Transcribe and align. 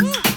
Woo. 0.00 0.27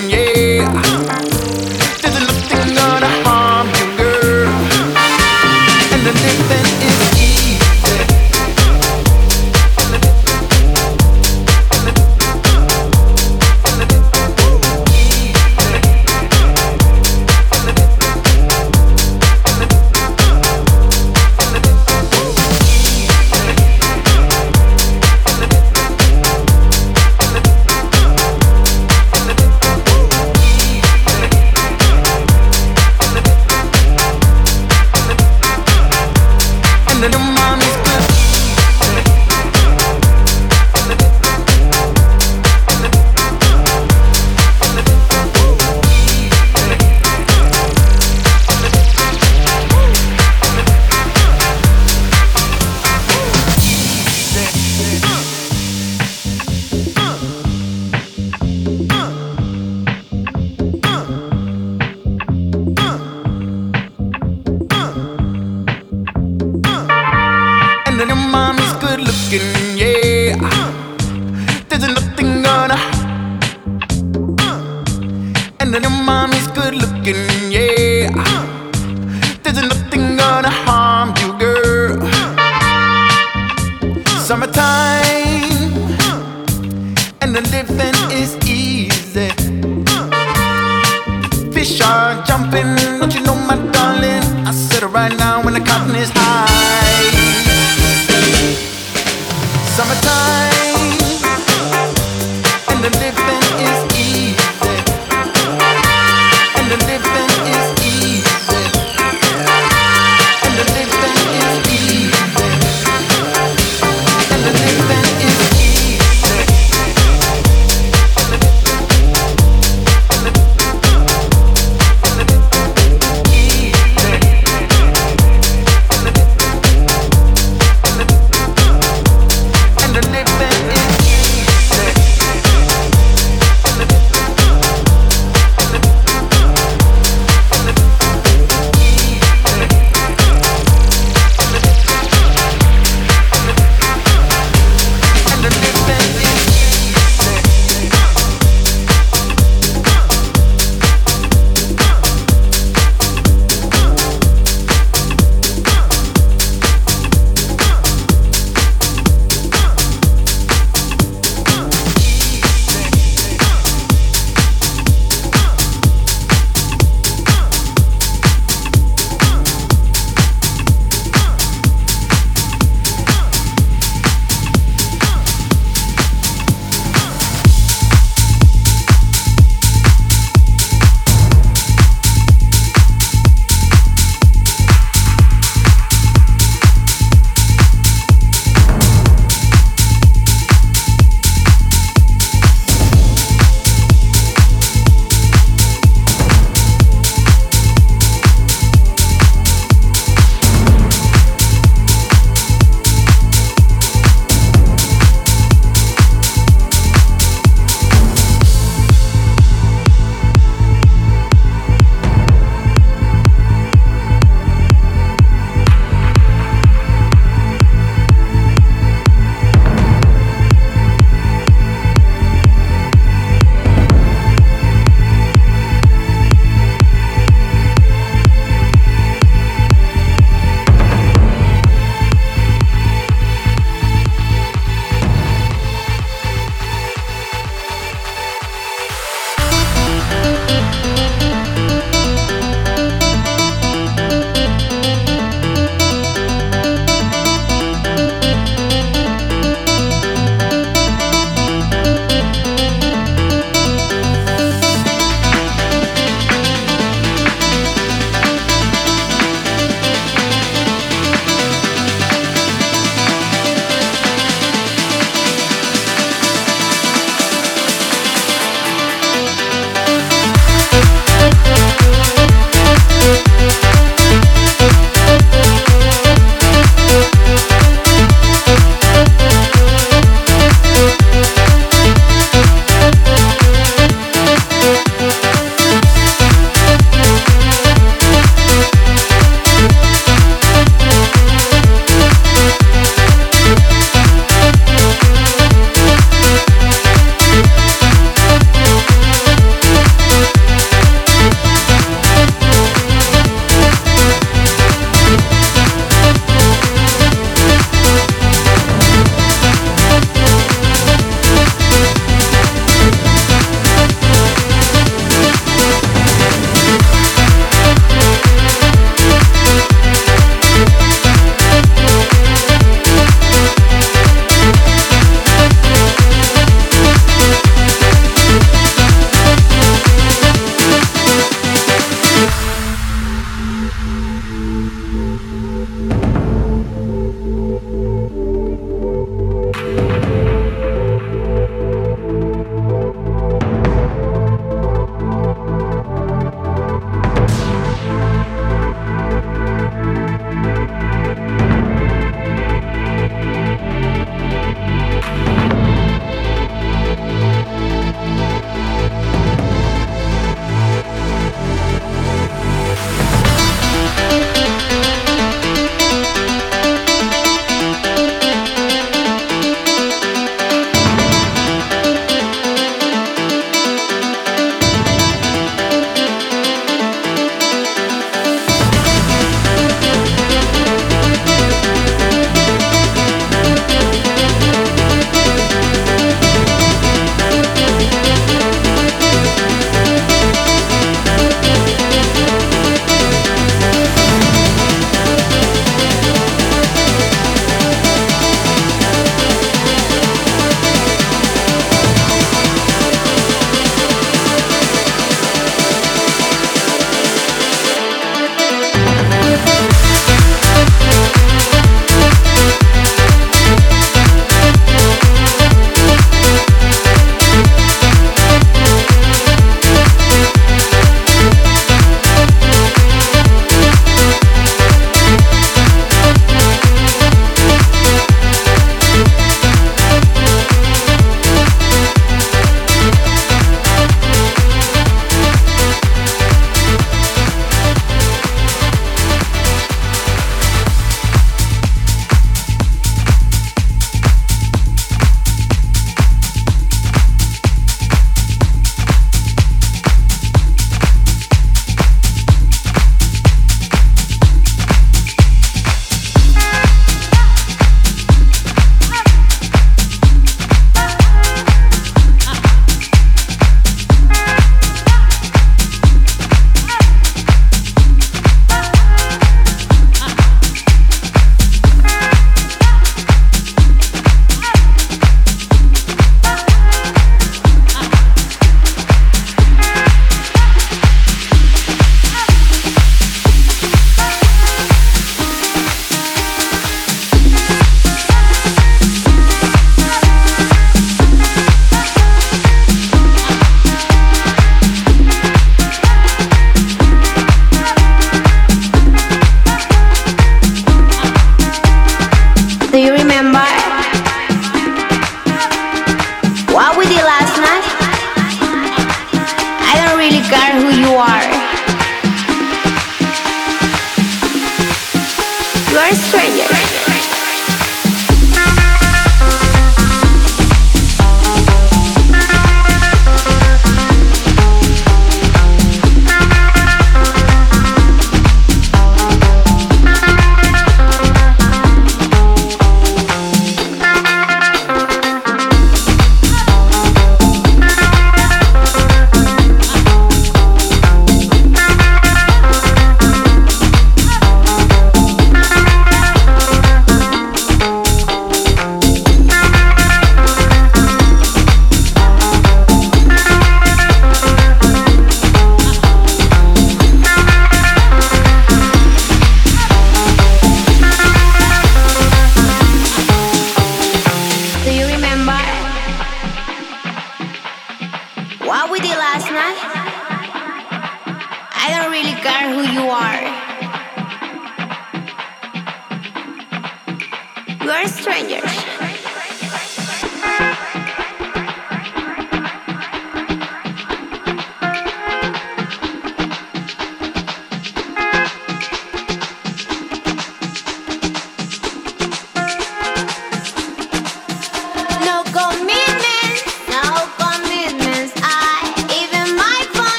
Yeah. 0.00 1.01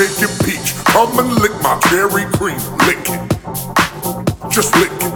take 0.00 0.20
your 0.20 0.30
peach. 0.44 0.74
Come 0.86 1.18
and 1.18 1.30
lick 1.42 1.52
my 1.62 1.78
cherry 1.90 2.24
cream. 2.32 2.56
Lick 2.86 3.04
it. 3.04 3.20
Just 4.50 4.74
lick 4.76 4.90
it. 4.92 5.12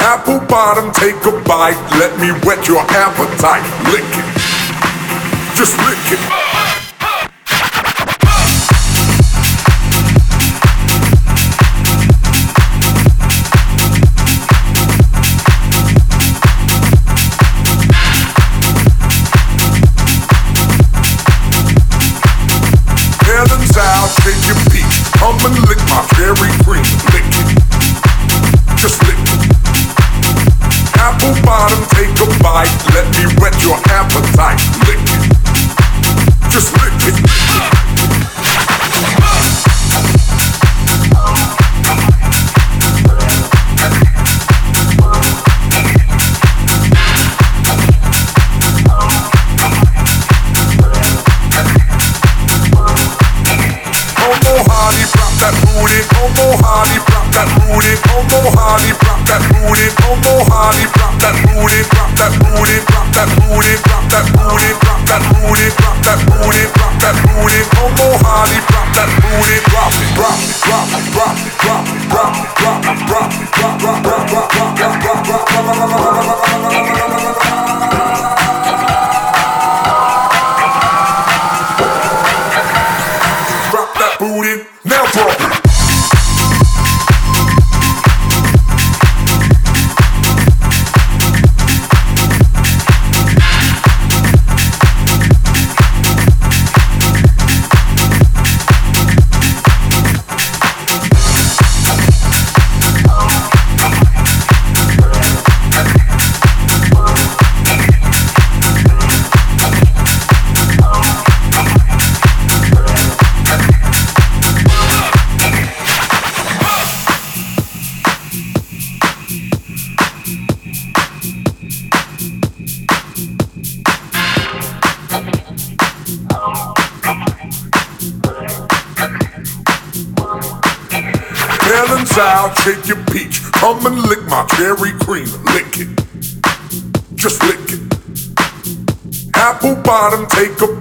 Apple 0.00 0.40
bottom, 0.48 0.92
take 0.92 1.16
a 1.24 1.32
bite. 1.48 1.80
Let 1.98 2.18
me 2.20 2.28
whet 2.44 2.68
your 2.68 2.80
appetite. 2.80 3.64
Lick 3.90 4.04
it. 4.04 5.56
Just 5.56 5.78
lick 5.78 6.18
it. 6.18 6.41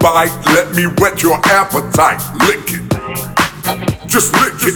Bite. 0.02 0.34
Let 0.48 0.74
me 0.76 0.86
whet 1.00 1.22
your 1.22 1.40
appetite. 1.46 2.22
Lick 2.48 2.74
it. 2.74 4.08
Just 4.08 4.34
lick 4.34 4.54
it. 4.64 4.76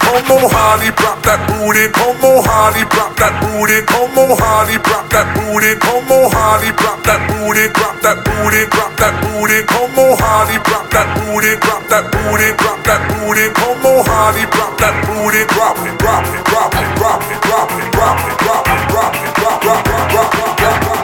Come 0.00 0.30
on, 0.32 0.50
honey, 0.50 0.90
drop 0.96 1.22
that 1.22 1.40
booty. 1.46 1.86
Come 1.92 2.24
on, 2.24 2.39
honey, 2.50 2.84
drop 2.90 3.14
that 3.16 3.34
booty. 3.38 3.78
Come 3.86 4.18
on, 4.18 4.34
honey, 4.34 4.78
drop 4.82 5.06
that 5.14 5.26
booty. 5.38 5.78
Come 5.78 6.10
on, 6.10 6.26
honey, 6.34 6.74
drop 6.74 6.98
that 7.06 7.20
booty. 7.30 7.70
Drop 7.70 7.96
that 8.02 8.18
booty. 8.26 8.66
Drop 8.74 8.92
that 8.98 9.14
booty. 9.22 9.58
Come 9.70 9.98
on, 9.98 10.18
honey, 10.18 10.58
drop 10.66 10.86
that 10.90 11.06
booty. 11.14 11.54
Drop 11.62 11.82
that 11.86 12.04
booty. 12.10 12.50
Drop 12.58 12.78
that 12.84 13.00
booty. 13.06 13.46
Come 13.54 13.86
on, 13.86 14.02
honey, 14.02 14.44
drop 14.50 14.74
that 14.82 14.94
booty. 15.06 15.46
Drop 15.54 15.78
it. 15.86 15.94
Drop 16.02 16.26
it. 16.26 16.40
Drop 16.50 16.74
it. 16.74 16.90
Drop 16.98 17.22
it. 17.22 17.38
Drop 17.46 17.70
it. 17.70 17.86
Drop 17.94 18.18
it. 18.18 18.34
Drop 18.42 18.66
it. 18.66 18.88
Drop 18.90 19.14
it. 19.14 19.30
Drop 19.38 19.54
it. 19.54 19.60
Drop 19.60 19.60
it. 19.60 20.00
Drop 20.00 20.24
it. 20.24 20.58
Drop 20.58 20.74
it. 20.74 21.00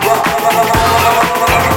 that 1.46 1.75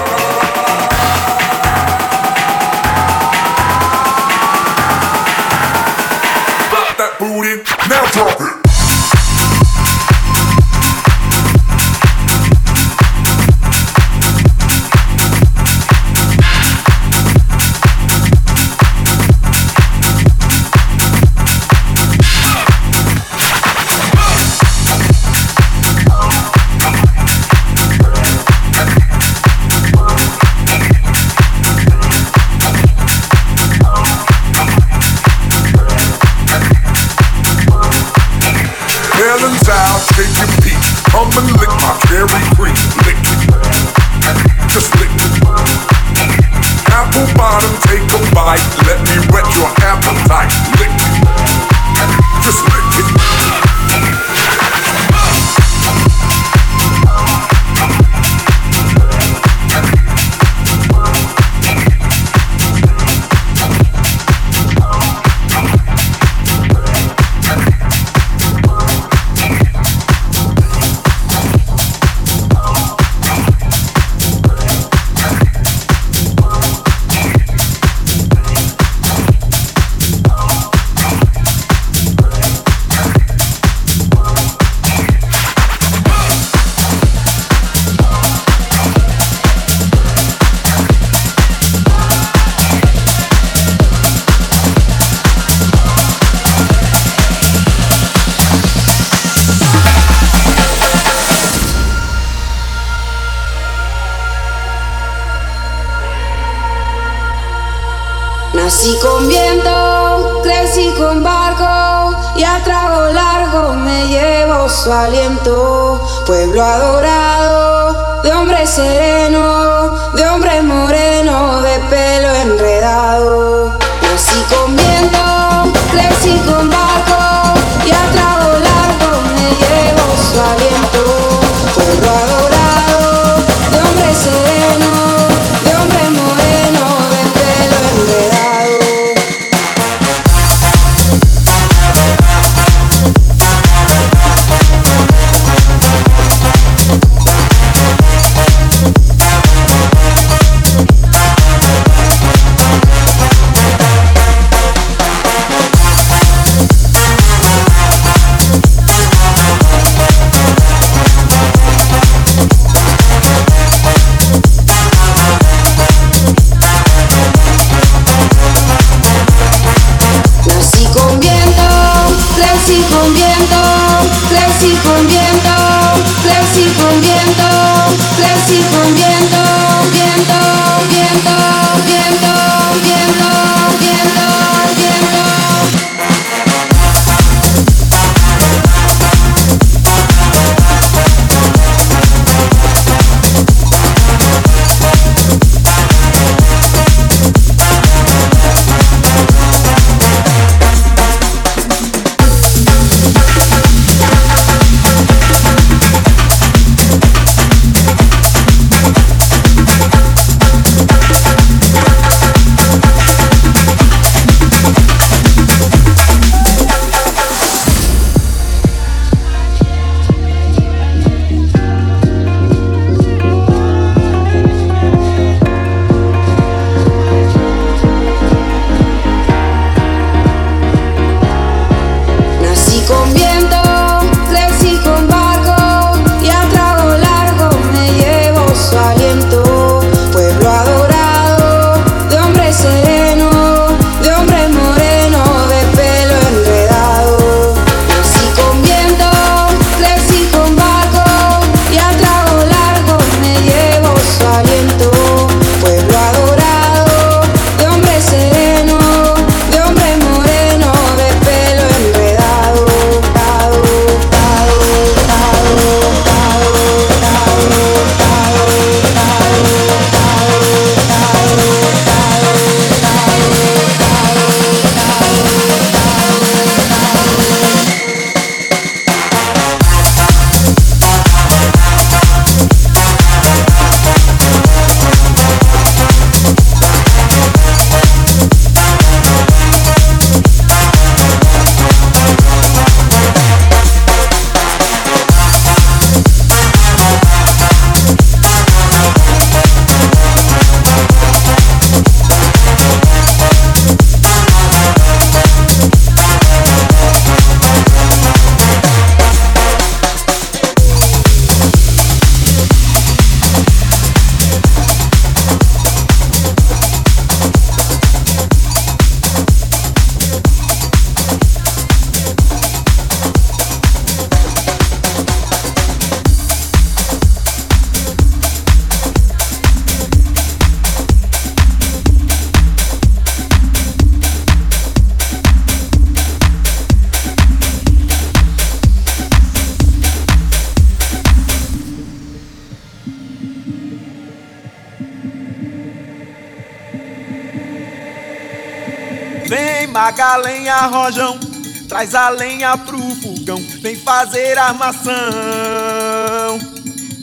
rojão. 350.70 351.20
Traz 351.68 351.94
a 351.94 352.10
lenha 352.10 352.58
pro 352.58 352.80
fogão, 352.80 353.38
vem 353.62 353.76
fazer 353.76 354.38
armação. 354.38 354.94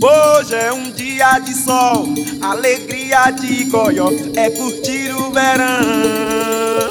Hoje 0.03 0.55
é 0.55 0.73
um 0.73 0.91
dia 0.91 1.39
de 1.39 1.55
sol, 1.55 2.09
alegria 2.43 3.31
de 3.31 3.64
goió, 3.64 4.11
é 4.37 4.51
curtir 4.51 5.12
o 5.14 5.31
verão. 5.33 6.91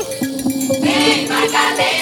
Vem, 0.81 1.27
vaga 1.27 1.75
lenha, 1.75 1.94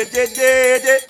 Yeah, 0.00 0.06
yeah, 0.14 0.26
yeah, 0.34 0.78
yeah, 0.82 1.09